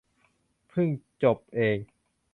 [0.69, 0.87] เพิ่ง
[1.23, 1.77] จบเอง